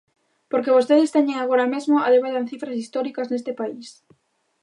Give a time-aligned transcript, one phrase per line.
[0.51, 3.87] Porque vostedes teñen agora mesmo a débeda en cifras históricas neste país.